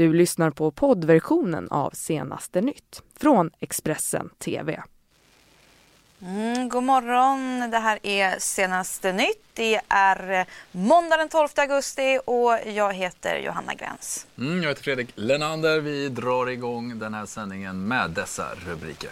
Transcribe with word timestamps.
Du 0.00 0.12
lyssnar 0.12 0.50
på 0.50 0.70
poddversionen 0.70 1.68
av 1.68 1.90
Senaste 1.90 2.60
nytt 2.60 3.02
från 3.18 3.50
Expressen 3.58 4.30
TV. 4.38 4.82
Mm, 6.22 6.68
god 6.68 6.82
morgon, 6.82 7.70
det 7.70 7.78
här 7.78 7.98
är 8.02 8.38
Senaste 8.38 9.12
nytt. 9.12 9.42
Det 9.54 9.80
är 9.88 10.46
måndag 10.72 11.16
den 11.16 11.28
12 11.28 11.48
augusti 11.56 12.18
och 12.26 12.58
jag 12.66 12.92
heter 12.94 13.38
Johanna 13.38 13.74
Gräns. 13.74 14.26
Mm, 14.38 14.62
jag 14.62 14.68
heter 14.68 14.82
Fredrik 14.82 15.08
Lenander. 15.14 15.80
Vi 15.80 16.08
drar 16.08 16.46
igång 16.46 16.98
den 16.98 17.14
här 17.14 17.26
sändningen 17.26 17.88
med 17.88 18.10
dessa 18.10 18.48
rubriker. 18.66 19.10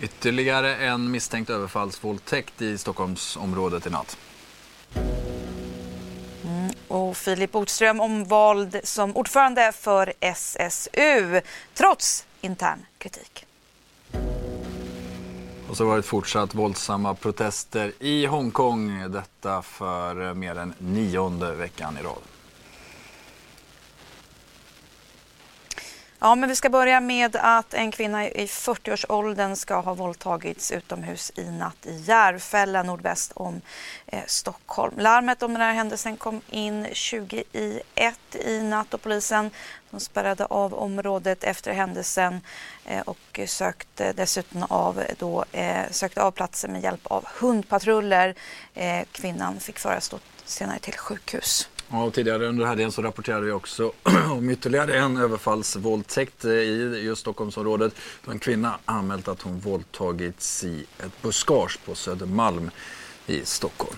Ytterligare 0.00 0.76
en 0.76 1.10
misstänkt 1.10 1.50
överfallsvåldtäkt 1.50 2.62
i 2.62 2.78
Stockholmsområdet 2.78 3.86
i 3.86 3.90
natt. 3.90 4.18
Och 6.94 7.16
Filip 7.16 7.52
Botström 7.52 8.00
omvald 8.00 8.80
som 8.84 9.16
ordförande 9.16 9.72
för 9.72 10.12
SSU 10.20 11.40
trots 11.74 12.26
intern 12.40 12.86
kritik. 12.98 13.46
Och 15.68 15.76
så 15.76 15.84
har 15.84 15.88
det 15.88 15.90
varit 15.90 16.06
fortsatt 16.06 16.54
våldsamma 16.54 17.14
protester 17.14 17.92
i 17.98 18.26
Hongkong. 18.26 19.12
Detta 19.12 19.62
för 19.62 20.34
mer 20.34 20.58
än 20.58 20.74
nionde 20.78 21.54
veckan 21.54 21.98
i 22.00 22.02
rad. 22.02 22.33
Ja, 26.24 26.34
men 26.34 26.48
vi 26.48 26.56
ska 26.56 26.70
börja 26.70 27.00
med 27.00 27.36
att 27.36 27.74
en 27.74 27.90
kvinna 27.90 28.28
i 28.28 28.46
40-årsåldern 28.46 29.56
ska 29.56 29.80
ha 29.80 29.94
våldtagits 29.94 30.70
utomhus 30.70 31.32
i 31.34 31.50
natt 31.50 31.86
i 31.86 31.96
Järfälla 31.96 32.82
nordväst 32.82 33.32
om 33.34 33.60
eh, 34.06 34.22
Stockholm. 34.26 34.94
Larmet 34.98 35.42
om 35.42 35.52
den 35.52 35.62
här 35.62 35.74
händelsen 35.74 36.16
kom 36.16 36.40
in 36.50 36.86
20 36.92 37.44
i 37.52 37.80
1 37.94 38.18
i 38.34 38.62
natt 38.62 38.94
och 38.94 39.02
polisen 39.02 39.50
de 39.90 40.00
spärrade 40.00 40.44
av 40.44 40.74
området 40.74 41.44
efter 41.44 41.72
händelsen 41.72 42.40
eh, 42.84 43.00
och 43.00 43.40
sökte 43.46 44.12
dessutom 44.12 44.62
av, 44.62 45.02
då, 45.18 45.44
eh, 45.52 45.90
sökte 45.90 46.22
av 46.22 46.30
platsen 46.30 46.72
med 46.72 46.82
hjälp 46.82 47.06
av 47.06 47.24
hundpatruller. 47.40 48.34
Eh, 48.74 49.04
kvinnan 49.12 49.60
fick 49.60 49.78
föras 49.78 50.14
senare 50.44 50.78
till 50.78 50.98
sjukhus. 50.98 51.68
Ja, 51.90 52.10
tidigare 52.10 52.46
under 52.46 52.66
helgen 52.66 52.92
så 52.92 53.02
rapporterade 53.02 53.46
vi 53.46 53.52
också 53.52 53.92
om 54.30 54.50
ytterligare 54.50 54.98
en 54.98 55.16
överfallsvåldtäkt 55.16 56.44
eh, 56.44 56.50
i 56.50 57.00
just 57.04 57.20
Stockholmsområdet. 57.20 57.94
Då 58.24 58.30
en 58.30 58.38
kvinna 58.38 58.78
anmält 58.84 59.28
att 59.28 59.42
hon 59.42 59.60
våldtagits 59.60 60.64
i 60.64 60.86
ett 60.98 61.22
buskage 61.22 61.78
på 61.84 61.94
Södermalm 61.94 62.70
i 63.26 63.44
Stockholm. 63.44 63.96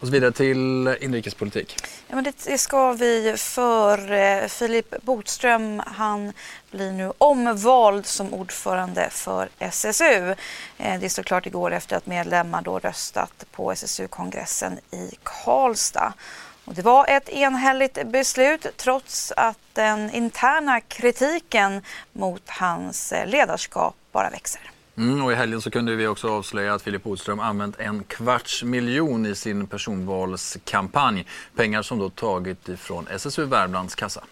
Och 0.00 0.06
så 0.06 0.12
vidare 0.12 0.32
till 0.32 0.96
inrikespolitik. 1.00 1.76
Ja, 2.08 2.14
men 2.14 2.24
det 2.24 2.58
ska 2.58 2.92
vi 2.92 3.34
för 3.36 4.12
eh, 4.12 4.48
Filip 4.48 5.02
Botström. 5.02 5.82
Han 5.86 6.32
blir 6.70 6.92
nu 6.92 7.12
omvald 7.18 8.06
som 8.06 8.34
ordförande 8.34 9.08
för 9.10 9.48
SSU. 9.58 10.34
Eh, 10.78 11.00
det 11.00 11.10
stod 11.10 11.24
klart 11.24 11.46
igår 11.46 11.72
efter 11.72 11.96
att 11.96 12.06
medlemmar 12.06 12.62
då 12.62 12.78
röstat 12.78 13.46
på 13.52 13.72
SSU-kongressen 13.72 14.78
i 14.90 15.10
Karlstad. 15.22 16.12
Och 16.64 16.74
det 16.74 16.82
var 16.82 17.06
ett 17.08 17.28
enhälligt 17.28 18.06
beslut 18.06 18.66
trots 18.76 19.32
att 19.36 19.58
den 19.72 20.10
interna 20.10 20.80
kritiken 20.80 21.82
mot 22.12 22.48
hans 22.48 23.12
eh, 23.12 23.26
ledarskap 23.26 23.94
bara 24.12 24.30
växer. 24.30 24.70
Mm, 24.96 25.24
och 25.24 25.32
I 25.32 25.34
helgen 25.34 25.60
så 25.60 25.70
kunde 25.70 25.96
vi 25.96 26.06
också 26.06 26.28
avslöja 26.28 26.74
att 26.74 26.82
Filip 26.82 27.02
Bodström 27.02 27.40
använt 27.40 27.80
en 27.80 28.04
kvarts 28.04 28.62
miljon 28.62 29.26
i 29.26 29.34
sin 29.34 29.66
personvalskampanj. 29.66 31.26
Pengar 31.56 31.82
som 31.82 31.98
då 31.98 32.10
tagit 32.10 32.68
ifrån 32.68 33.06
SSU 33.10 33.44
Värmlands 33.44 33.94
kassa. 33.94 34.24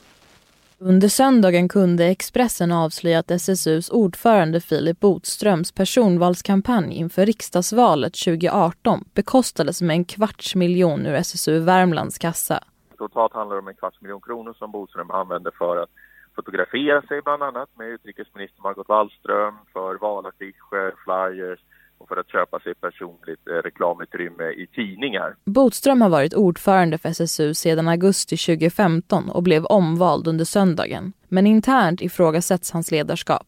Under 0.85 1.09
söndagen 1.09 1.69
kunde 1.69 2.05
Expressen 2.05 2.73
avslöja 2.73 3.19
att 3.19 3.31
SSUs 3.31 3.91
ordförande 3.91 4.61
Filip 4.61 5.01
Botströms 5.01 5.73
personvalskampanj 5.73 6.95
inför 6.95 7.27
riksdagsvalet 7.27 8.15
2018 8.15 9.05
bekostades 9.15 9.83
med 9.83 9.95
en 9.95 10.05
kvarts 10.05 10.55
miljon 10.55 11.07
ur 11.07 11.15
SSU 11.15 11.59
Värmlands 11.59 12.19
kassa. 12.19 12.61
Totalt 12.99 13.33
handlar 13.33 13.57
det 13.57 13.63
om 13.63 13.69
en 13.69 13.75
kvarts 13.75 14.01
miljon 14.01 14.21
kronor 14.21 14.55
som 14.59 14.73
Botström 14.73 15.11
använde 15.11 15.51
för 15.59 15.77
att 15.77 15.91
fotografera 16.37 17.03
sig 17.03 17.23
bland 17.23 17.43
annat 17.43 17.69
med 17.79 17.89
utrikesminister 17.89 18.63
Margot 18.63 18.89
Wallström 18.89 19.55
för 19.73 19.95
valaffischer, 19.95 20.95
flyers 21.05 21.61
och 22.03 22.09
för 22.09 22.17
att 22.17 22.31
köpa 22.31 22.61
sig 22.61 22.75
personligt 22.75 23.49
eh, 23.49 23.53
reklamutrymme 23.53 24.45
i 24.45 24.67
tidningar. 24.67 25.37
Botström 25.45 26.01
har 26.01 26.09
varit 26.09 26.35
ordförande 26.35 26.99
för 26.99 27.09
SSU 27.09 27.55
sedan 27.55 27.89
augusti 27.89 28.37
2015 28.37 29.31
och 29.31 29.43
blev 29.43 29.65
omvald 29.65 30.29
under 30.29 30.45
söndagen. 30.45 31.13
Men 31.29 31.47
internt 31.47 32.03
ifrågasätts 32.03 32.71
hans 32.71 32.91
ledarskap. 32.91 33.47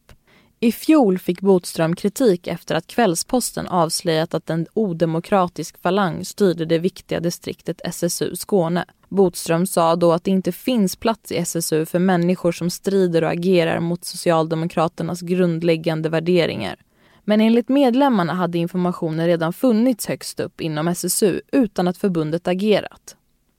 I 0.61 0.73
fjol 0.73 1.19
fick 1.19 1.41
Botström 1.41 1.97
kritik 1.97 2.47
efter 2.47 2.75
att 2.75 2.87
Kvällsposten 2.87 3.67
avslöjat 3.67 4.35
att 4.35 4.51
en 4.51 4.67
odemokratisk 4.75 5.83
falang 5.83 6.25
styrde 6.25 6.65
det 6.65 6.79
viktiga 6.79 7.21
distriktet 7.21 7.81
SSU 7.85 8.37
Skåne. 8.37 8.85
Botström 9.09 9.67
sa 9.67 9.97
då 9.97 10.13
att 10.13 10.25
det 10.25 10.31
inte 10.31 10.53
finns 10.53 10.97
plats 10.97 11.33
i 11.33 11.37
SSU 11.37 11.87
för 11.87 11.99
människor 11.99 12.53
som 12.53 12.71
strider 12.71 13.25
och 13.25 13.31
agerar 13.31 13.81
mot 13.81 14.05
Socialdemokraternas 14.05 15.21
grundläggande 15.21 16.09
värderingar. 16.09 16.77
Men 17.25 17.41
enligt 17.41 17.69
medlemmarna 17.69 18.33
hade 18.33 18.59
informationen 18.59 19.27
redan 19.27 19.53
funnits 19.53 20.07
högst 20.07 20.41
upp 20.41 20.61
inom 20.61 20.89
SSU 20.89 21.41
utan 21.53 21.89
att 21.89 21.99
förbundet 21.99 22.49
agerat. 22.49 23.17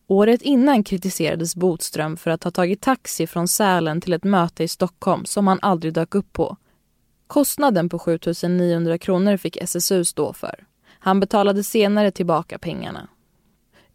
Året 0.07 0.41
innan 0.41 0.83
kritiserades 0.83 1.55
Botström 1.55 2.17
för 2.17 2.31
att 2.31 2.43
ha 2.43 2.51
tagit 2.51 2.81
taxi 2.81 3.27
från 3.27 3.47
Sälen 3.47 4.01
till 4.01 4.13
ett 4.13 4.23
möte 4.23 4.63
i 4.63 4.67
Stockholm 4.67 5.25
som 5.25 5.47
han 5.47 5.59
aldrig 5.61 5.93
dök 5.93 6.15
upp 6.15 6.33
på. 6.33 6.57
Kostnaden 7.27 7.89
på 7.89 7.99
7 7.99 8.19
900 8.49 8.97
kronor 8.97 9.37
fick 9.37 9.57
SSU 9.57 10.05
stå 10.05 10.33
för. 10.33 10.65
Han 10.99 11.19
betalade 11.19 11.63
senare 11.63 12.11
tillbaka 12.11 12.59
pengarna. 12.59 13.07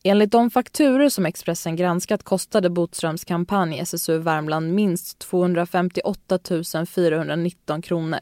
Enligt 0.03 0.33
de 0.33 0.51
fakturer 0.51 1.09
som 1.09 1.27
Expressen 1.27 1.77
granskat 1.77 2.23
kostade 2.23 2.71
Botströms 2.71 3.25
kampanj 3.25 3.79
SSU 3.79 4.19
Värmland 4.19 4.75
minst 4.75 5.19
258 5.19 6.39
419 6.87 7.83
kronor. 7.83 8.21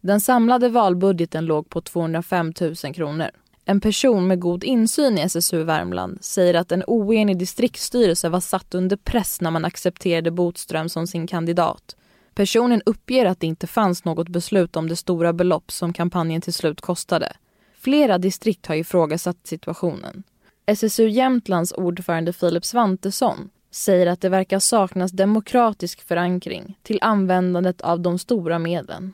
Den 0.00 0.20
samlade 0.20 0.68
valbudgeten 0.68 1.46
låg 1.46 1.68
på 1.68 1.80
205 1.80 2.52
000 2.60 2.94
kronor. 2.94 3.30
En 3.64 3.80
person 3.80 4.26
med 4.26 4.40
god 4.40 4.64
insyn 4.64 5.18
i 5.18 5.20
SSU 5.20 5.62
Värmland 5.64 6.18
säger 6.20 6.54
att 6.54 6.72
en 6.72 6.84
oenig 6.86 7.38
distriktsstyrelse 7.38 8.28
var 8.28 8.40
satt 8.40 8.74
under 8.74 8.96
press 8.96 9.40
när 9.40 9.50
man 9.50 9.64
accepterade 9.64 10.30
Botström 10.30 10.88
som 10.88 11.06
sin 11.06 11.26
kandidat. 11.26 11.96
Personen 12.34 12.82
uppger 12.86 13.26
att 13.26 13.40
det 13.40 13.46
inte 13.46 13.66
fanns 13.66 14.04
något 14.04 14.28
beslut 14.28 14.76
om 14.76 14.88
det 14.88 14.96
stora 14.96 15.32
belopp 15.32 15.72
som 15.72 15.92
kampanjen 15.92 16.40
till 16.40 16.52
slut 16.52 16.80
kostade. 16.80 17.32
Flera 17.78 18.18
distrikt 18.18 18.66
har 18.66 18.74
ifrågasatt 18.74 19.46
situationen. 19.46 20.22
SSU 20.66 21.08
Jämtlands 21.08 21.72
ordförande 21.72 22.32
Filip 22.32 22.64
Svantesson 22.64 23.50
säger 23.70 24.06
att 24.06 24.20
det 24.20 24.28
verkar 24.28 24.58
saknas 24.58 25.12
demokratisk 25.12 26.00
förankring 26.00 26.78
till 26.82 26.98
användandet 27.02 27.80
av 27.80 28.00
de 28.00 28.18
stora 28.18 28.58
medlen. 28.58 29.12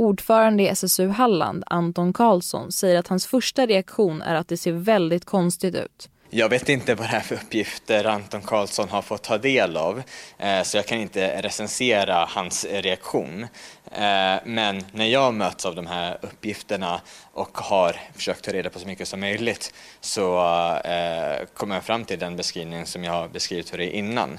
Ordförande 0.00 0.62
i 0.62 0.68
SSU 0.68 1.08
Halland, 1.08 1.64
Anton 1.66 2.12
Karlsson, 2.12 2.72
säger 2.72 2.98
att 2.98 3.08
hans 3.08 3.26
första 3.26 3.66
reaktion 3.66 4.22
är 4.22 4.34
att 4.34 4.48
det 4.48 4.56
ser 4.56 4.72
väldigt 4.72 5.24
konstigt 5.24 5.74
ut. 5.74 6.08
Jag 6.32 6.48
vet 6.48 6.68
inte 6.68 6.94
vad 6.94 7.10
det 7.10 7.16
är 7.16 7.20
för 7.20 7.34
uppgifter 7.34 8.04
Anton 8.04 8.42
Karlsson 8.42 8.88
har 8.88 9.02
fått 9.02 9.22
ta 9.22 9.38
del 9.38 9.76
av, 9.76 10.02
eh, 10.38 10.62
så 10.62 10.76
jag 10.76 10.86
kan 10.86 10.98
inte 10.98 11.42
recensera 11.42 12.24
hans 12.28 12.64
reaktion. 12.64 13.42
Eh, 13.92 14.36
men 14.44 14.84
när 14.92 15.06
jag 15.06 15.34
möts 15.34 15.66
av 15.66 15.74
de 15.74 15.86
här 15.86 16.18
uppgifterna 16.22 17.00
och 17.32 17.58
har 17.58 17.96
försökt 18.14 18.44
ta 18.44 18.52
reda 18.52 18.70
på 18.70 18.78
så 18.78 18.86
mycket 18.86 19.08
som 19.08 19.20
möjligt 19.20 19.74
så 20.00 20.38
eh, 20.84 21.46
kommer 21.54 21.74
jag 21.74 21.84
fram 21.84 22.04
till 22.04 22.18
den 22.18 22.36
beskrivning 22.36 22.86
som 22.86 23.04
jag 23.04 23.12
har 23.12 23.28
beskrivit 23.28 23.70
för 23.70 23.78
dig 23.78 23.90
innan. 23.90 24.38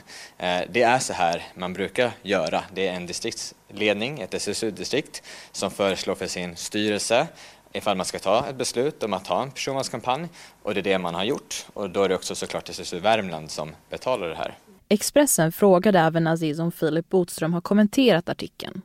Det 0.69 0.81
är 0.81 0.99
så 0.99 1.13
här 1.13 1.43
man 1.55 1.73
brukar 1.73 2.11
göra. 2.21 2.63
Det 2.73 2.87
är 2.87 2.93
en 2.93 3.05
distriktsledning, 3.05 4.19
ett 4.19 4.33
SSU-distrikt, 4.33 5.23
som 5.51 5.71
föreslår 5.71 6.15
för 6.15 6.27
sin 6.27 6.55
styrelse 6.55 7.27
ifall 7.73 7.97
man 7.97 8.05
ska 8.05 8.19
ta 8.19 8.47
ett 8.49 8.55
beslut 8.55 9.03
om 9.03 9.13
att 9.13 9.27
ha 9.27 9.43
en 9.43 9.51
personvalskampanj 9.51 10.27
och 10.63 10.73
det 10.73 10.79
är 10.79 10.83
det 10.83 10.97
man 10.97 11.15
har 11.15 11.23
gjort 11.23 11.65
och 11.73 11.89
då 11.89 12.03
är 12.03 12.09
det 12.09 12.15
också 12.15 12.35
såklart 12.35 12.69
SSU 12.69 12.99
Värmland 12.99 13.51
som 13.51 13.75
betalar 13.89 14.27
det 14.27 14.35
här. 14.35 14.57
Expressen 14.89 15.51
frågade 15.51 15.99
även 15.99 16.27
Aziz 16.27 16.59
om 16.59 16.71
Filip 16.71 17.09
Botström 17.09 17.53
har 17.53 17.61
kommenterat 17.61 18.29
artikeln. 18.29 18.81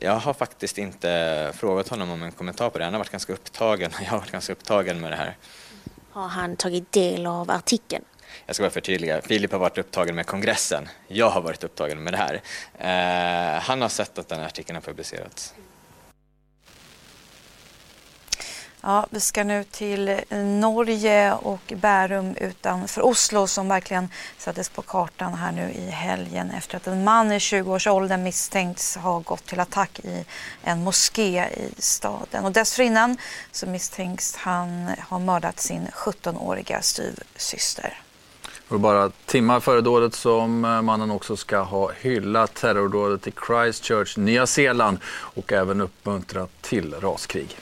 Jag 0.00 0.16
har 0.16 0.34
faktiskt 0.34 0.78
inte 0.78 1.52
frågat 1.54 1.88
honom 1.88 2.10
om 2.10 2.22
en 2.22 2.32
kommentar 2.32 2.70
på 2.70 2.78
det. 2.78 2.84
Han 2.84 2.94
har 2.94 2.98
varit 2.98 3.10
ganska 3.10 3.32
upptagen 3.32 3.90
jag 4.04 4.10
har 4.10 4.18
varit 4.18 4.30
ganska 4.30 4.52
upptagen 4.52 5.00
med 5.00 5.12
det 5.12 5.16
här. 5.16 5.36
Har 6.10 6.28
han 6.28 6.56
tagit 6.56 6.92
del 6.92 7.26
av 7.26 7.50
artikeln? 7.50 8.04
Jag 8.46 8.56
ska 8.56 8.62
bara 8.62 8.70
förtydliga. 8.70 9.20
Filip 9.20 9.52
har 9.52 9.58
varit 9.58 9.78
upptagen 9.78 10.14
med 10.14 10.26
kongressen. 10.26 10.88
Jag 11.08 11.30
har 11.30 11.40
varit 11.40 11.64
upptagen 11.64 12.04
med 12.04 12.12
det 12.12 12.16
här. 12.16 12.42
Eh, 12.78 13.60
han 13.62 13.82
har 13.82 13.88
sett 13.88 14.18
att 14.18 14.28
den 14.28 14.38
här 14.38 14.46
artikeln 14.46 14.76
har 14.76 14.82
publicerats. 14.82 15.54
Ja, 18.84 19.06
vi 19.10 19.20
ska 19.20 19.44
nu 19.44 19.64
till 19.64 20.20
Norge 20.60 21.32
och 21.32 21.72
Bärum 21.76 22.36
utanför 22.36 23.02
Oslo 23.02 23.46
som 23.46 23.68
verkligen 23.68 24.08
sattes 24.38 24.68
på 24.68 24.82
kartan 24.82 25.34
här 25.34 25.52
nu 25.52 25.70
i 25.70 25.90
helgen 25.90 26.50
efter 26.50 26.76
att 26.76 26.86
en 26.86 27.04
man 27.04 27.32
i 27.32 27.38
20-årsåldern 27.38 28.22
misstänks 28.22 28.96
ha 28.96 29.18
gått 29.18 29.46
till 29.46 29.60
attack 29.60 30.00
i 30.04 30.24
en 30.62 30.84
moské 30.84 31.44
i 31.44 31.82
staden. 31.82 32.44
Och 32.44 32.52
dessförinnan 32.52 33.16
så 33.52 33.66
misstänks 33.66 34.36
han 34.36 34.90
ha 35.08 35.18
mördat 35.18 35.60
sin 35.60 35.86
17-åriga 35.92 36.82
styvsyster. 36.82 38.00
Och 38.68 38.80
bara 38.80 39.10
timmar 39.26 39.60
före 39.60 39.80
dådet 39.80 40.14
som 40.14 40.64
eh, 40.64 40.82
mannen 40.82 41.10
också 41.10 41.36
ska 41.36 41.60
ha 41.60 41.90
hyllat 42.00 42.54
terrordådet 42.54 43.26
i 43.26 43.32
Christchurch, 43.46 44.18
Nya 44.18 44.46
Zeeland 44.46 44.98
och 45.06 45.52
även 45.52 45.80
uppmuntrat 45.80 46.50
till 46.62 46.94
raskrig. 46.94 47.58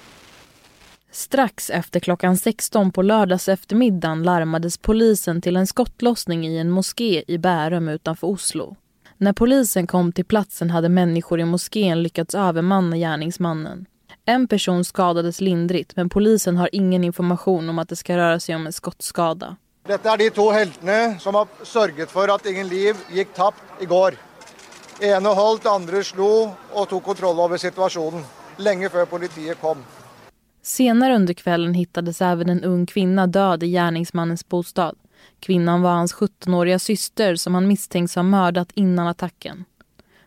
Strax 1.13 1.71
efter 1.71 2.01
klockan 2.01 2.37
16 2.37 2.93
på 2.93 3.03
lördags 3.03 3.49
eftermiddagen 3.49 4.23
larmades 4.23 4.79
polisen 4.79 5.43
till 5.43 5.57
en 5.57 5.67
skottlossning 5.67 6.47
i 6.47 6.59
en 6.59 6.71
moské 6.71 7.25
i 7.27 7.39
Bärum 7.39 7.89
utanför 7.89 8.27
Oslo. 8.27 8.77
När 9.17 9.33
polisen 9.33 9.87
kom 9.87 10.13
till 10.13 10.25
platsen 10.25 10.71
hade 10.71 10.89
människor 10.89 11.41
i 11.41 11.45
moskén 11.45 12.03
lyckats 12.03 12.35
övermanna 12.35 12.97
gärningsmannen. 12.97 13.87
En 14.25 14.49
person 14.49 14.85
skadades 14.85 15.41
lindrigt 15.41 15.97
men 15.97 16.09
polisen 16.09 16.57
har 16.57 16.69
ingen 16.73 17.05
information 17.05 17.69
om 17.69 17.79
att 17.79 17.89
det 17.89 17.97
ska 17.97 18.17
röra 18.17 18.41
sig 18.41 18.55
om 18.55 18.67
en 18.67 18.73
skottskada. 18.73 19.57
Detta 19.87 20.13
är 20.13 20.19
de 20.19 20.31
två 20.31 20.55
hjältarna 20.55 21.19
som 21.19 21.35
har 21.35 21.47
sörjt 21.65 22.11
för 22.11 22.29
att 22.29 22.47
ingen 22.47 22.69
liv 22.69 22.97
gick 23.13 23.35
tappt 23.35 23.63
igår. 23.81 24.15
Ene 25.01 25.29
holdt, 25.29 25.67
andra 25.67 26.03
slog 26.03 26.51
och 26.73 26.89
tog 26.89 27.05
kontroll 27.05 27.41
över 27.41 27.57
situationen 27.57 28.25
länge 28.57 28.89
före 28.89 29.07
polisen 29.07 29.55
kom. 29.61 29.79
Senare 30.63 31.17
under 31.17 31.35
kvällen 31.35 31.75
hittades 31.75 32.23
även 32.23 32.51
en 32.51 32.65
ung 32.65 32.87
kvinna 32.87 33.27
död 33.27 33.63
i 33.63 33.67
gärningsmannens 33.67 34.49
bostad. 34.49 34.97
Kvinnan 35.41 35.83
var 35.83 35.91
hans 35.91 36.15
17-åriga 36.15 36.79
syster 36.79 37.35
som 37.35 37.55
han 37.55 37.69
misstänks 37.69 38.15
ha 38.15 38.23
mördat 38.23 38.73
innan 38.75 39.07
attacken. 39.07 39.65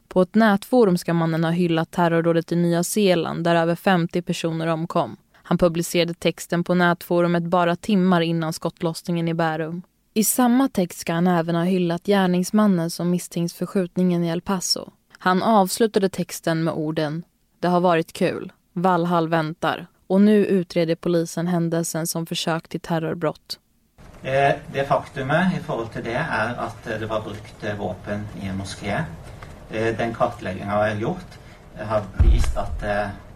På 0.07 0.21
ett 0.21 0.35
nätforum 0.35 0.97
ska 0.97 1.13
mannen 1.13 1.43
ha 1.43 1.51
hyllat 1.51 1.91
terrordådet 1.91 2.51
i 2.51 2.55
Nya 2.55 2.83
Zeeland 2.83 3.43
där 3.43 3.55
över 3.55 3.75
50 3.75 4.21
personer 4.21 4.67
omkom. 4.67 5.17
Han 5.33 5.57
publicerade 5.57 6.13
texten 6.13 6.63
på 6.63 6.73
nätforumet 6.73 7.43
bara 7.43 7.75
timmar 7.75 8.21
innan 8.21 8.53
skottlossningen 8.53 9.27
i 9.27 9.33
Bärum. 9.33 9.81
I 10.13 10.23
samma 10.23 10.69
text 10.69 10.99
ska 10.99 11.13
han 11.13 11.27
även 11.27 11.55
ha 11.55 11.63
hyllat 11.63 12.05
gärningsmannen 12.05 12.89
som 12.89 13.09
misstänks 13.09 13.53
för 13.53 13.65
skjutningen 13.65 14.23
i 14.23 14.27
El 14.27 14.41
Paso. 14.41 14.91
Han 15.17 15.43
avslutade 15.43 16.09
texten 16.09 16.63
med 16.63 16.73
orden 16.73 17.23
“Det 17.59 17.67
har 17.67 17.79
varit 17.79 18.13
kul. 18.13 18.51
Valhall 18.73 19.27
väntar. 19.27 19.87
Och 20.07 20.21
nu 20.21 20.45
utreder 20.45 20.95
polisen 20.95 21.47
händelsen 21.47 22.07
som 22.07 22.25
försök 22.25 22.67
till 22.67 22.79
terrorbrott. 22.79 23.59
Eh, 24.23 24.55
det 24.73 24.87
faktumet 24.87 25.53
i 25.57 25.59
förhållande 25.59 25.93
till 25.93 26.03
det 26.03 26.25
är 26.31 26.55
att 26.55 26.87
eh, 26.87 26.99
det 26.99 27.05
var 27.05 27.21
brukt 27.21 27.63
eh, 27.63 27.75
vapen 27.75 28.27
i 28.41 28.47
en 28.47 28.57
moské. 28.57 29.03
Den 29.97 30.13
kartläggningen 30.13 30.69
jag 30.69 30.75
har 30.75 30.95
gjort 30.95 31.27
har 31.77 32.01
visat 32.31 32.57
att 32.57 32.79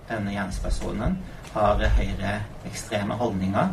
denna 0.07 0.31
gärningspersonen 0.31 1.17
har 1.53 1.75
högre 1.75 2.39
extrema 2.65 3.15
hållningar 3.15 3.69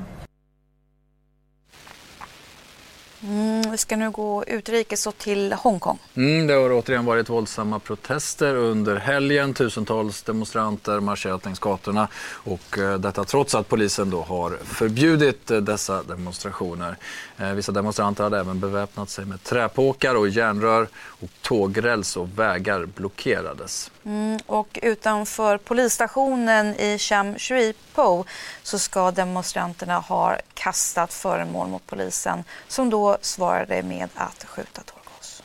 Mm, 3.28 3.70
vi 3.70 3.78
ska 3.78 3.96
nu 3.96 4.10
gå 4.10 4.44
utrikes 4.46 5.06
och 5.06 5.18
till 5.18 5.52
Hongkong. 5.52 5.98
Mm, 6.14 6.46
det 6.46 6.54
har 6.54 6.72
återigen 6.72 7.04
varit 7.04 7.28
våldsamma 7.28 7.78
protester 7.78 8.54
under 8.54 8.96
helgen. 8.96 9.54
Tusentals 9.54 10.22
demonstranter 10.22 11.00
marscherat 11.00 11.44
längs 11.44 11.58
gatorna 11.58 12.08
och 12.32 12.78
eh, 12.78 12.98
detta 12.98 13.24
trots 13.24 13.54
att 13.54 13.68
polisen 13.68 14.10
då 14.10 14.22
har 14.22 14.50
förbjudit 14.64 15.50
eh, 15.50 15.58
dessa 15.58 16.02
demonstrationer. 16.02 16.96
Eh, 17.38 17.52
vissa 17.52 17.72
demonstranter 17.72 18.24
hade 18.24 18.38
även 18.38 18.60
beväpnat 18.60 19.10
sig 19.10 19.24
med 19.24 19.42
träpåkar 19.42 20.14
och 20.14 20.28
järnrör 20.28 20.88
och 20.96 21.30
tågräls 21.42 22.16
och 22.16 22.38
vägar 22.38 22.86
blockerades. 22.86 23.90
Mm, 24.06 24.38
och 24.46 24.78
utanför 24.82 25.58
polisstationen 25.58 26.66
i 26.66 26.98
Cham 26.98 27.34
Shui-po 27.38 28.24
så 28.62 28.78
ska 28.78 29.10
demonstranterna 29.10 29.98
ha 29.98 30.36
kastat 30.54 31.12
föremål 31.12 31.68
mot 31.68 31.86
polisen 31.86 32.44
som 32.68 32.90
då 32.90 33.16
svarade 33.20 33.82
med 33.82 34.08
att 34.14 34.44
skjuta 34.44 34.82
tårgas. 34.82 35.42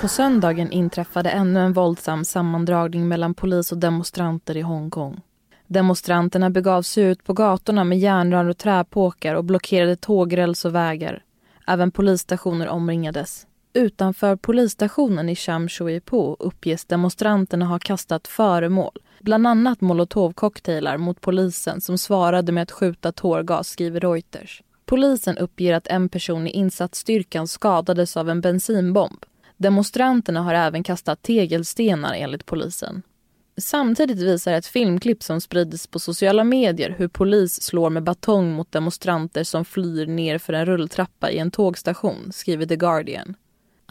På 0.00 0.08
söndagen 0.08 0.72
inträffade 0.72 1.30
ännu 1.30 1.60
en 1.60 1.72
våldsam 1.72 2.24
sammandragning 2.24 3.08
mellan 3.08 3.34
polis 3.34 3.72
och 3.72 3.78
demonstranter 3.78 4.56
i 4.56 4.60
Hongkong. 4.60 5.20
Demonstranterna 5.66 6.50
begav 6.50 6.82
sig 6.82 7.04
ut 7.04 7.24
på 7.24 7.32
gatorna 7.32 7.84
med 7.84 7.98
järnrör 7.98 8.44
och 8.44 8.58
träpåkar 8.58 9.34
och 9.34 9.44
blockerade 9.44 9.96
tågräls 9.96 10.64
och 10.64 10.74
vägar. 10.74 11.22
Även 11.66 11.90
polisstationer 11.90 12.68
omringades. 12.68 13.46
Utanför 13.72 14.36
polisstationen 14.36 15.28
i 15.28 15.36
Cham 15.36 15.68
Shui-po 15.68 16.36
uppges 16.38 16.84
demonstranterna 16.84 17.66
ha 17.66 17.78
kastat 17.78 18.28
föremål, 18.28 18.98
bland 19.20 19.46
annat 19.46 19.80
molotovcocktailar 19.80 20.96
mot 20.96 21.20
polisen 21.20 21.80
som 21.80 21.98
svarade 21.98 22.52
med 22.52 22.62
att 22.62 22.70
skjuta 22.70 23.12
tårgas, 23.12 23.68
skriver 23.68 24.00
Reuters. 24.00 24.62
Polisen 24.84 25.38
uppger 25.38 25.74
att 25.74 25.86
en 25.86 26.08
person 26.08 26.46
i 26.46 26.50
insatsstyrkan 26.50 27.48
skadades 27.48 28.16
av 28.16 28.30
en 28.30 28.40
bensinbomb. 28.40 29.24
Demonstranterna 29.56 30.42
har 30.42 30.54
även 30.54 30.82
kastat 30.82 31.22
tegelstenar 31.22 32.14
enligt 32.14 32.46
polisen. 32.46 33.02
Samtidigt 33.56 34.18
visar 34.18 34.52
ett 34.52 34.66
filmklipp 34.66 35.22
som 35.22 35.40
sprids 35.40 35.86
på 35.86 35.98
sociala 35.98 36.44
medier 36.44 36.94
hur 36.98 37.08
polis 37.08 37.62
slår 37.62 37.90
med 37.90 38.02
batong 38.02 38.52
mot 38.52 38.72
demonstranter 38.72 39.44
som 39.44 39.64
flyr 39.64 40.06
ner 40.06 40.38
för 40.38 40.52
en 40.52 40.66
rulltrappa 40.66 41.30
i 41.30 41.38
en 41.38 41.50
tågstation, 41.50 42.32
skriver 42.32 42.66
The 42.66 42.76
Guardian. 42.76 43.34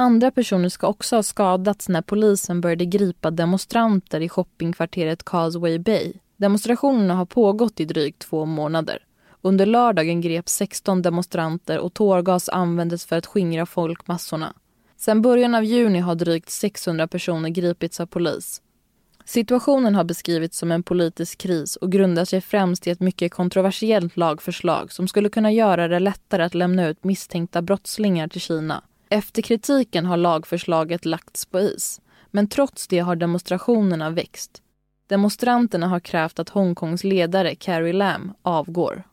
Andra 0.01 0.31
personer 0.31 0.69
ska 0.69 0.87
också 0.87 1.15
ha 1.15 1.23
skadats 1.23 1.89
när 1.89 2.01
polisen 2.01 2.61
började 2.61 2.85
gripa 2.85 3.31
demonstranter 3.31 4.21
i 4.21 4.29
shoppingkvarteret 4.29 5.23
Causeway 5.25 5.79
Bay. 5.79 6.13
Demonstrationerna 6.37 7.15
har 7.15 7.25
pågått 7.25 7.79
i 7.79 7.85
drygt 7.85 8.19
två 8.19 8.45
månader. 8.45 9.05
Under 9.41 9.65
lördagen 9.65 10.21
greps 10.21 10.53
16 10.53 11.01
demonstranter 11.01 11.79
och 11.79 11.93
tårgas 11.93 12.49
användes 12.49 13.05
för 13.05 13.17
att 13.17 13.25
skingra 13.25 13.65
folkmassorna. 13.65 14.53
Sedan 14.97 15.21
början 15.21 15.55
av 15.55 15.63
juni 15.63 15.99
har 15.99 16.15
drygt 16.15 16.49
600 16.49 17.07
personer 17.07 17.49
gripits 17.49 17.99
av 17.99 18.05
polis. 18.05 18.61
Situationen 19.25 19.95
har 19.95 20.03
beskrivits 20.03 20.57
som 20.57 20.71
en 20.71 20.83
politisk 20.83 21.37
kris 21.37 21.75
och 21.75 21.91
grundar 21.91 22.25
sig 22.25 22.41
främst 22.41 22.87
i 22.87 22.89
ett 22.89 22.99
mycket 22.99 23.33
kontroversiellt 23.33 24.17
lagförslag 24.17 24.91
som 24.91 25.07
skulle 25.07 25.29
kunna 25.29 25.51
göra 25.51 25.87
det 25.87 25.99
lättare 25.99 26.43
att 26.43 26.55
lämna 26.55 26.87
ut 26.87 27.03
misstänkta 27.03 27.61
brottslingar 27.61 28.27
till 28.27 28.41
Kina. 28.41 28.83
Efter 29.11 29.41
kritiken 29.41 30.05
har 30.05 30.17
lagförslaget 30.17 31.05
lagts 31.05 31.45
på 31.45 31.59
is. 31.59 32.01
Men 32.31 32.47
trots 32.47 32.87
det 32.87 32.99
har 32.99 33.15
demonstrationerna 33.15 34.09
växt. 34.09 34.61
Demonstranterna 35.07 35.87
har 35.87 35.99
krävt 35.99 36.39
att 36.39 36.49
Hongkongs 36.49 37.03
ledare 37.03 37.55
Carrie 37.55 37.93
Lam 37.93 38.33
avgår. 38.41 39.03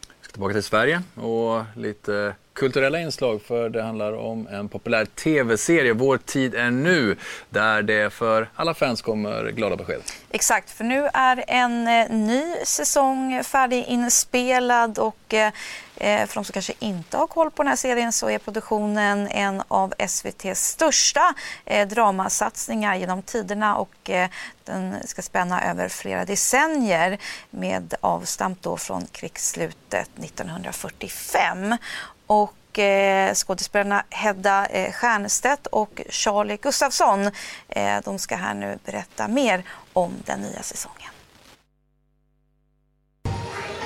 Jag 0.00 0.24
ska 0.24 0.32
tillbaka 0.32 0.52
till 0.54 0.62
Sverige 0.62 1.02
och 1.14 1.62
lite 1.76 2.34
kulturella 2.52 3.00
inslag 3.00 3.42
för 3.42 3.68
det 3.68 3.82
handlar 3.82 4.12
om 4.12 4.46
en 4.46 4.68
populär 4.68 5.04
tv-serie, 5.04 5.92
Vår 5.92 6.16
tid 6.18 6.54
är 6.54 6.70
nu, 6.70 7.16
där 7.50 7.82
det 7.82 8.12
för 8.12 8.48
alla 8.54 8.74
fans 8.74 9.02
kommer 9.02 9.50
glada 9.50 9.76
besked. 9.76 10.00
Exakt, 10.30 10.70
för 10.70 10.84
nu 10.84 11.08
är 11.12 11.44
en 11.48 11.88
eh, 11.88 12.10
ny 12.10 12.54
säsong 12.64 13.42
färdiginspelad 13.44 14.98
och 14.98 15.34
eh, 15.34 15.52
Eh, 15.96 16.26
för 16.26 16.34
de 16.34 16.44
som 16.44 16.52
kanske 16.52 16.72
inte 16.78 17.16
har 17.16 17.26
koll 17.26 17.50
på 17.50 17.62
den 17.62 17.68
här 17.68 17.76
serien 17.76 18.12
så 18.12 18.30
är 18.30 18.38
produktionen 18.38 19.28
en 19.28 19.62
av 19.68 19.94
SVTs 19.98 20.68
största 20.68 21.34
eh, 21.64 21.88
dramasatsningar 21.88 22.94
genom 22.94 23.22
tiderna 23.22 23.76
och 23.76 24.10
eh, 24.10 24.28
den 24.64 24.96
ska 25.04 25.22
spänna 25.22 25.64
över 25.64 25.88
flera 25.88 26.24
decennier 26.24 27.18
med 27.50 27.94
avstamp 28.00 28.62
då 28.62 28.76
från 28.76 29.06
krigsslutet 29.06 30.10
1945. 30.18 31.76
Och 32.26 32.54
skådespelarna 33.34 34.04
Hedda 34.10 34.66
Stiernstedt 34.92 35.66
och 35.66 36.00
Charlie 36.08 36.56
Gustafsson 36.56 37.30
de 38.04 38.18
ska 38.18 38.36
här 38.36 38.54
nu 38.54 38.78
berätta 38.84 39.28
mer 39.28 39.64
om 39.92 40.12
den 40.24 40.40
nya 40.40 40.62
säsongen. 40.62 41.13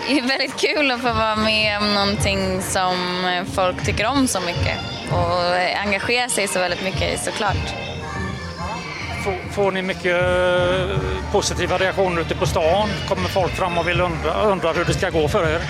Det 0.08 0.18
är 0.18 0.22
väldigt 0.22 0.56
kul 0.56 0.90
att 0.90 1.00
få 1.00 1.12
vara 1.12 1.36
med 1.36 1.78
om 1.78 1.94
någonting 1.94 2.62
som 2.62 2.96
folk 3.54 3.84
tycker 3.84 4.06
om 4.06 4.28
så 4.28 4.40
mycket 4.40 4.78
och 5.12 5.54
engagera 5.84 6.28
sig 6.28 6.48
så 6.48 6.58
väldigt 6.58 6.82
mycket 6.82 7.14
i 7.14 7.18
såklart. 7.24 7.74
Får, 9.24 9.52
får 9.52 9.72
ni 9.72 9.82
mycket 9.82 10.22
eh, 10.22 10.98
positiva 11.32 11.78
reaktioner 11.78 12.20
ute 12.20 12.34
på 12.34 12.46
stan? 12.46 12.88
Kommer 13.08 13.28
folk 13.28 13.52
fram 13.52 13.78
och 13.78 13.88
vill 13.88 14.00
undra, 14.00 14.42
undra 14.42 14.72
hur 14.72 14.84
det 14.84 14.94
ska 14.94 15.10
gå 15.10 15.28
för 15.28 15.54
er? 15.54 15.60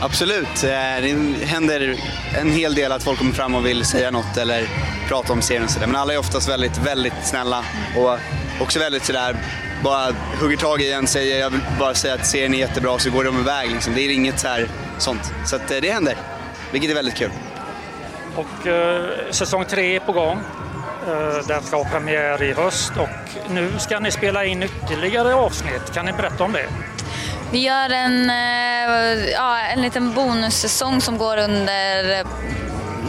Absolut. 0.00 0.64
Eh, 0.64 0.70
det 1.02 1.46
händer 1.46 1.96
en 2.40 2.50
hel 2.50 2.74
del 2.74 2.92
att 2.92 3.02
folk 3.02 3.18
kommer 3.18 3.32
fram 3.32 3.54
och 3.54 3.66
vill 3.66 3.84
säga 3.84 4.10
något 4.10 4.36
eller 4.36 4.68
prata 5.08 5.32
om 5.32 5.42
serien 5.42 5.64
och 5.64 5.70
sådär. 5.70 5.86
Men 5.86 5.96
alla 5.96 6.12
är 6.14 6.18
oftast 6.18 6.48
väldigt, 6.48 6.78
väldigt 6.78 7.26
snälla 7.26 7.64
och 7.96 8.18
också 8.60 8.78
väldigt 8.78 9.04
sådär 9.04 9.36
bara 9.84 10.12
hugger 10.40 10.56
tag 10.56 10.80
i 10.80 10.92
en, 10.92 11.06
säger 11.06 11.40
jag 11.40 11.50
vill 11.50 11.60
bara 11.78 11.94
säga 11.94 12.14
att 12.14 12.26
serien 12.26 12.54
är 12.54 12.58
jättebra 12.58 12.98
så 12.98 13.10
går 13.10 13.24
de 13.24 13.40
iväg. 13.40 13.70
Liksom. 13.70 13.94
Det 13.94 14.00
är 14.00 14.10
inget 14.10 14.40
så 14.40 14.48
här 14.48 14.68
sånt. 14.98 15.32
Så 15.46 15.56
att, 15.56 15.70
eh, 15.70 15.78
det 15.78 15.92
händer, 15.92 16.16
vilket 16.72 16.90
är 16.90 16.94
väldigt 16.94 17.16
kul. 17.16 17.30
Och 18.36 18.66
eh, 18.66 19.10
säsong 19.30 19.64
tre 19.64 19.96
är 19.96 20.00
på 20.00 20.12
gång. 20.12 20.38
Eh, 21.08 21.46
den 21.48 21.62
ska 21.62 21.76
ha 21.76 21.84
premiär 21.84 22.42
i 22.42 22.52
höst 22.52 22.92
och 22.96 23.50
nu 23.50 23.72
ska 23.78 24.00
ni 24.00 24.10
spela 24.10 24.44
in 24.44 24.62
ytterligare 24.62 25.34
avsnitt. 25.34 25.94
Kan 25.94 26.06
ni 26.06 26.12
berätta 26.12 26.44
om 26.44 26.52
det? 26.52 26.66
Vi 27.52 27.58
gör 27.58 27.90
en, 27.90 28.30
eh, 28.30 29.30
ja, 29.32 29.58
en 29.60 29.82
liten 29.82 30.14
bonussäsong 30.14 31.00
som 31.00 31.18
går 31.18 31.36
under 31.36 32.24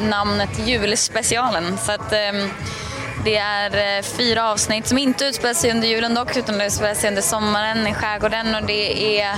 namnet 0.10 0.68
Julspecialen. 0.68 1.78
Så 1.78 1.92
att, 1.92 2.14
eh, 2.14 2.48
det 3.28 3.38
är 3.38 3.98
eh, 3.98 4.04
fyra 4.04 4.52
avsnitt 4.52 4.88
som 4.88 4.98
inte 4.98 5.26
utspelar 5.26 5.54
sig 5.54 5.72
under 5.72 5.88
julen 5.88 6.14
dock 6.14 6.38
utan 6.38 6.58
det 6.58 6.66
utspelar 6.66 6.94
sig 6.94 7.10
under 7.10 7.22
sommaren 7.22 7.88
i 7.88 7.94
skärgården 7.94 8.56
och 8.56 8.64
det 8.64 9.20
är 9.22 9.32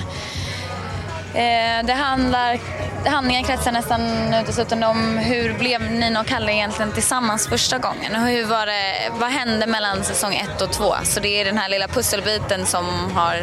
eh, 1.33 1.85
det 1.85 1.93
handlar, 1.93 2.59
handlingen 3.05 3.43
kretsar 3.43 3.71
nästan 3.71 4.33
uteslutande 4.33 4.87
om 4.87 5.17
hur 5.17 5.53
blev 5.53 5.81
Nina 5.81 6.19
och 6.19 6.25
Kalle 6.25 6.53
egentligen 6.53 6.91
tillsammans 6.91 7.47
första 7.47 7.77
gången? 7.77 8.15
Och 8.15 8.21
hur 8.21 8.45
var 8.45 8.65
det, 8.65 9.11
vad 9.19 9.29
hände 9.29 9.67
mellan 9.67 10.03
säsong 10.03 10.35
ett 10.35 10.61
och 10.61 10.71
två? 10.71 10.93
Så 11.03 11.19
det 11.19 11.41
är 11.41 11.45
den 11.45 11.57
här 11.57 11.69
lilla 11.69 11.87
pusselbiten 11.87 12.65
som 12.65 12.85
har 13.15 13.37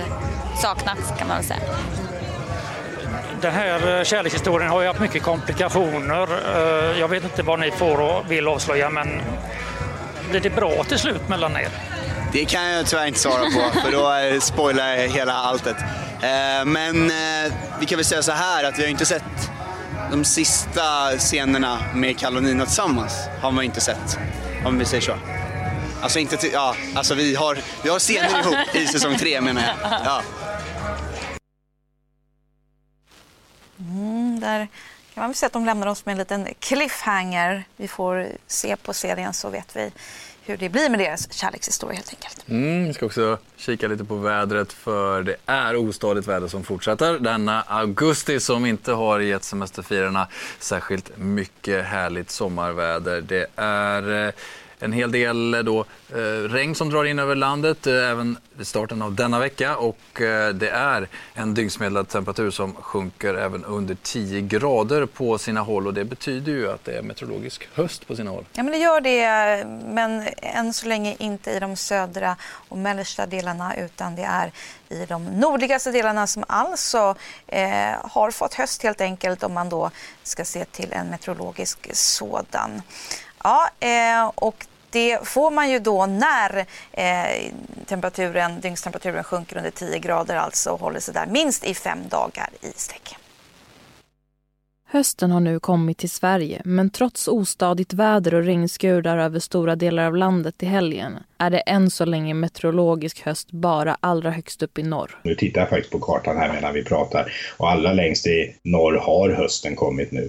saknats 0.63 1.13
kan 1.19 1.29
man 1.29 1.37
väl 1.37 1.47
säga. 1.47 1.61
Den 3.41 3.53
här 3.53 3.99
eh, 3.99 4.05
kärlekshistorien 4.05 4.71
har 4.71 4.81
ju 4.81 4.87
haft 4.87 5.01
mycket 5.01 5.23
komplikationer. 5.23 6.29
Eh, 6.57 7.01
jag 7.01 7.09
vet 7.09 7.25
inte 7.25 7.43
vad 7.43 7.61
ni 7.61 7.71
får 7.71 8.01
och 8.01 8.31
vill 8.31 8.49
avslöja 8.49 8.91
men 8.91 9.21
blir 10.31 10.41
det 10.41 10.51
bra 10.51 10.85
till 10.85 10.99
slut 10.99 11.29
mellan 11.29 11.57
er? 11.57 11.69
Det 12.33 12.45
kan 12.45 12.65
jag 12.65 12.87
tyvärr 12.87 13.07
inte 13.07 13.21
svara 13.21 13.43
på, 13.45 13.81
för 13.81 13.93
då 13.93 14.13
eh, 14.15 14.41
spoilar 14.41 14.89
jag 14.89 15.09
hela 15.09 15.33
alltet. 15.33 15.77
Eh, 16.23 16.65
Men 16.65 17.11
eh, 17.11 17.53
vi 17.81 17.87
kan 17.87 17.97
väl 17.97 18.05
säga 18.05 18.23
så 18.23 18.33
här 18.33 18.65
att 18.65 18.79
vi 18.79 18.83
har 18.83 18.91
inte 18.91 19.07
sett 19.07 19.23
de 20.11 20.25
sista 20.25 21.11
scenerna 21.19 21.79
med 21.95 22.19
Kalle 22.19 22.37
och 22.37 22.43
Nina 22.43 22.65
tillsammans. 22.67 23.13
Har 23.43 23.51
man 23.51 23.65
inte 23.65 23.81
sett, 23.81 24.19
om 24.65 24.79
vi 24.79 24.85
säger 24.85 25.03
så. 25.03 25.15
Alltså 26.03 26.19
inte 26.19 26.37
till, 26.37 26.51
ja, 26.53 26.77
alltså 26.95 27.15
vi 27.15 27.35
har, 27.35 27.59
vi 27.83 27.89
har 27.89 27.99
scener 27.99 28.41
ihop 28.41 28.75
i 28.75 28.87
säsong 28.87 29.19
tre 29.19 29.41
menar 29.41 29.63
jag. 29.63 30.01
Ja. 30.05 30.23
Mm, 33.79 34.41
där 34.41 34.69
kan 35.17 35.23
man 35.23 35.31
väl 35.31 35.37
säga 35.37 35.47
att 35.47 35.53
de 35.53 35.65
lämnar 35.65 35.87
oss 35.87 36.07
med 36.07 36.13
en 36.13 36.19
liten 36.19 36.49
cliffhanger. 36.59 37.65
Vi 37.77 37.89
får 37.89 38.27
se 38.47 38.77
på 38.77 38.93
serien 38.93 39.33
så 39.33 39.51
vet 39.51 39.77
vi 39.77 39.93
hur 40.43 40.57
det 40.57 40.69
blir 40.69 40.91
med 40.91 40.99
deras 40.99 41.33
kärlekshistoria 41.33 41.97
helt 41.97 42.09
enkelt. 42.09 42.49
Mm, 42.49 42.87
vi 42.87 42.95
ska 42.95 43.07
också 43.07 43.39
kika 43.57 43.89
lite 43.89 44.05
på 44.05 44.17
vädret 44.17 44.73
för 44.73 45.23
det 45.23 45.37
är 45.47 45.77
ostadigt 45.77 46.29
väder 46.29 46.49
som 46.49 46.65
fortsätter 46.65 47.19
denna 47.19 47.63
augusti 47.63 48.41
som 48.41 48.67
inte 48.67 48.93
har 48.93 49.21
gett 49.21 49.45
semesterfirarna 49.45 50.29
särskilt 50.59 51.19
mycket 51.19 51.85
härligt 51.85 52.31
sommarväder. 52.31 53.21
Det 53.21 53.47
är 53.57 54.27
eh, 54.27 54.33
en 54.79 54.93
hel 54.93 55.13
del 55.13 55.55
eh, 55.55 55.61
då, 55.61 55.81
eh, 56.15 56.49
regn 56.49 56.75
som 56.75 56.91
drar 56.91 57.05
in 57.05 57.19
över 57.19 57.35
landet 57.35 57.87
eh, 57.87 58.11
även 58.11 58.39
vid 58.55 58.67
starten 58.67 59.03
av 59.03 59.15
denna 59.15 59.39
vecka 59.39 59.77
och 59.77 60.21
eh, 60.21 60.49
det 60.49 60.69
är 60.69 61.09
en 61.35 61.55
dygnsmedeltemperatur 61.55 62.51
som 62.51 62.75
sjunker 62.75 63.35
även 63.35 63.65
under 63.65 63.97
10 64.03 64.41
grader 64.41 65.07
på 65.07 65.39
sina 65.39 65.61
håll 65.61 65.87
och 65.87 65.95
det 65.95 66.05
betyder 66.05 66.53
ju 66.53 66.71
att 66.71 66.85
det 66.85 66.99
är 66.99 67.03
meteorologisk 67.03 67.69
höst 67.75 68.07
på 68.07 68.17
sina 68.17 68.31
håll. 68.31 68.45
Ja, 68.53 68.63
men 68.63 68.73
det 68.73 68.79
gör 68.79 69.01
det, 69.01 69.65
men 69.95 70.29
än 70.37 70.73
så 70.73 70.87
länge 70.87 71.17
inte 71.19 71.51
i 71.51 71.61
de 71.61 71.77
södra 71.77 72.37
och 72.53 72.79
mellersta 72.79 73.27
delarna 73.27 73.77
utan 73.77 74.17
det 74.17 74.23
är 74.23 74.53
i 74.89 75.07
de 75.07 75.25
nordligaste 75.25 75.91
delarna 75.91 76.27
som 76.27 76.45
alltså 76.49 77.15
eh, 77.47 77.95
har 78.03 78.31
fått 78.31 78.55
höst 78.55 78.83
helt 78.83 79.01
enkelt 79.01 79.43
om 79.43 79.53
man 79.53 79.69
då 79.69 79.91
ska 80.23 80.45
se 80.45 80.65
till 80.65 80.93
en 80.93 81.11
meteorologisk 81.11 81.91
sådan. 81.93 82.83
Ja, 83.43 83.71
eh, 83.81 84.31
och 84.35 84.67
det 84.91 85.29
får 85.29 85.51
man 85.51 85.71
ju 85.71 85.79
då 85.79 86.07
när 86.07 86.67
eh, 86.93 87.53
temperaturen, 87.87 88.61
dygnstemperaturen 88.61 89.25
sjunker 89.25 89.57
under 89.57 89.71
10 89.71 89.99
grader 89.99 90.37
alltså 90.37 90.71
och 90.71 90.81
håller 90.81 91.01
sig 91.01 91.15
där 91.15 91.27
minst 91.27 91.65
i 91.65 91.75
fem 91.75 91.99
dagar 92.09 92.49
i 92.61 92.73
sträck. 92.77 93.17
Hösten 94.89 95.31
har 95.31 95.41
nu 95.41 95.61
kommit 95.61 95.99
till 95.99 96.11
Sverige 96.11 96.63
men 96.65 96.91
trots 96.91 97.29
ostadigt 97.29 97.93
väder 97.93 98.35
och 98.35 98.45
regnskurar 98.45 99.19
över 99.19 99.39
stora 99.39 99.77
delar 99.77 100.07
av 100.07 100.17
landet 100.17 100.63
i 100.63 100.67
helgen 100.67 101.19
är 101.39 101.51
det 101.51 101.59
än 101.59 101.91
så 101.91 102.05
länge 102.05 102.35
meteorologisk 102.35 103.23
höst 103.23 103.53
bara 103.53 103.97
allra 104.01 104.31
högst 104.31 104.63
upp 104.63 104.79
i 104.79 104.83
norr. 104.83 105.19
Nu 105.23 105.35
tittar 105.35 105.61
jag 105.61 105.71
faktiskt 105.71 105.93
på 105.93 105.99
kartan 105.99 106.37
här 106.37 106.53
medan 106.53 106.75
vi 106.75 106.85
pratar 106.85 107.33
och 107.57 107.71
allra 107.71 107.93
längst 107.93 108.27
i 108.27 108.55
norr 108.63 108.95
har 108.95 109.31
hösten 109.31 109.77
kommit 109.77 110.13
nu. 110.13 110.29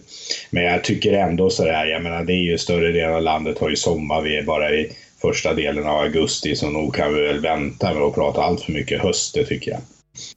Men 0.50 0.64
jag 0.64 0.84
tycker 0.84 1.14
ändå 1.14 1.50
sådär, 1.50 1.86
jag 1.86 2.04
menar 2.04 2.24
det 2.24 2.34
är 2.34 2.52
ju 2.52 2.58
större 2.58 2.92
delen 2.92 3.14
av 3.14 3.22
landet 3.22 3.60
har 3.60 3.70
ju 3.70 3.76
sommar, 3.76 4.22
vi 4.22 4.38
är 4.38 4.44
bara 4.44 4.72
i 4.72 4.92
första 5.22 5.54
delen 5.54 5.88
av 5.88 5.98
augusti 5.98 6.56
så 6.56 6.70
nog 6.70 6.96
kan 6.96 7.14
vi 7.14 7.22
väl 7.22 7.40
vänta 7.40 7.94
med 7.94 8.04
att 8.04 8.16
prata 8.16 8.44
allt 8.44 8.62
för 8.62 8.72
mycket 8.72 9.02
höst, 9.02 9.34
det 9.34 9.46
tycker 9.46 9.72
jag. 9.72 9.82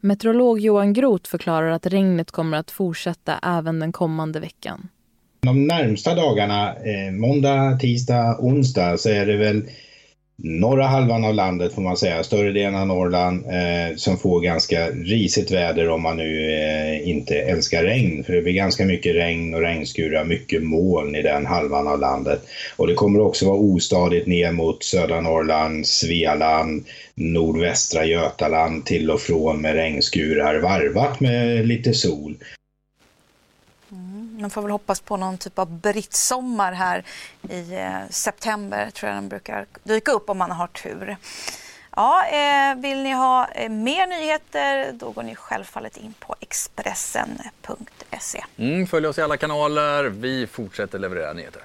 Meteorolog 0.00 0.60
Johan 0.60 0.92
Groth 0.92 1.30
förklarar 1.30 1.70
att 1.70 1.86
regnet 1.86 2.30
kommer 2.30 2.56
att 2.56 2.70
fortsätta 2.70 3.38
även 3.42 3.80
den 3.80 3.92
kommande 3.92 4.40
veckan. 4.40 4.88
De 5.42 5.66
närmsta 5.66 6.14
dagarna, 6.14 6.68
eh, 6.68 7.12
måndag, 7.12 7.78
tisdag, 7.80 8.36
onsdag, 8.40 8.98
så 8.98 9.08
är 9.08 9.26
det 9.26 9.36
väl 9.36 9.62
norra 10.42 10.86
halvan 10.86 11.24
av 11.24 11.34
landet 11.34 11.74
får 11.74 11.82
man 11.82 11.96
säga, 11.96 12.22
större 12.22 12.52
delen 12.52 12.74
av 12.74 12.86
Norrland, 12.86 13.44
eh, 13.46 13.96
som 13.96 14.18
får 14.18 14.40
ganska 14.40 14.90
risigt 14.90 15.50
väder 15.50 15.88
om 15.88 16.02
man 16.02 16.16
nu 16.16 16.52
eh, 16.52 17.08
inte 17.08 17.34
älskar 17.36 17.84
regn. 17.84 18.24
För 18.24 18.32
det 18.32 18.42
blir 18.42 18.52
ganska 18.52 18.84
mycket 18.84 19.14
regn 19.14 19.54
och 19.54 19.60
regnskurar, 19.60 20.24
mycket 20.24 20.62
moln 20.62 21.14
i 21.14 21.22
den 21.22 21.46
halvan 21.46 21.88
av 21.88 22.00
landet. 22.00 22.42
Och 22.76 22.86
det 22.86 22.94
kommer 22.94 23.20
också 23.20 23.46
vara 23.46 23.58
ostadigt 23.58 24.26
ner 24.26 24.52
mot 24.52 24.82
södra 24.82 25.20
Norrland, 25.20 25.86
Svealand, 25.86 26.84
nordvästra 27.14 28.04
Götaland 28.04 28.86
till 28.86 29.10
och 29.10 29.20
från 29.20 29.60
med 29.60 29.74
regnskurar 29.74 30.60
varvat 30.60 31.20
med 31.20 31.66
lite 31.66 31.94
sol. 31.94 32.36
Man 34.40 34.50
får 34.50 34.62
väl 34.62 34.70
hoppas 34.70 35.00
på 35.00 35.16
någon 35.16 35.38
typ 35.38 35.58
av 35.58 35.70
brittsommar 35.70 36.72
här 36.72 37.04
i 37.50 37.74
eh, 37.74 38.08
september 38.10 38.90
tror 38.90 39.08
jag 39.08 39.16
den 39.16 39.28
brukar 39.28 39.66
dyka 39.82 40.12
upp 40.12 40.30
om 40.30 40.38
man 40.38 40.50
har 40.50 40.66
tur. 40.66 41.16
Ja, 41.96 42.26
eh, 42.26 42.80
vill 42.80 43.02
ni 43.02 43.12
ha 43.12 43.48
eh, 43.48 43.68
mer 43.68 44.06
nyheter 44.06 44.92
då 44.92 45.10
går 45.10 45.22
ni 45.22 45.34
självfallet 45.34 45.96
in 45.96 46.14
på 46.20 46.34
Expressen.se. 46.40 48.44
Mm, 48.56 48.86
följ 48.86 49.06
oss 49.06 49.18
i 49.18 49.22
alla 49.22 49.36
kanaler, 49.36 50.04
vi 50.04 50.46
fortsätter 50.46 50.98
leverera 50.98 51.32
nyheter. 51.32 51.62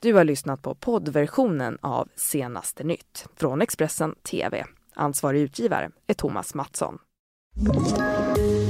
Du 0.00 0.14
har 0.14 0.24
lyssnat 0.24 0.62
på 0.62 0.74
poddversionen 0.74 1.78
av 1.80 2.08
Senaste 2.16 2.84
nytt 2.84 3.26
från 3.36 3.62
Expressen 3.62 4.14
TV. 4.14 4.64
Ansvarig 4.94 5.40
utgivare 5.40 5.90
är 6.06 6.14
Thomas 6.14 6.54
Mattsson. 6.54 6.98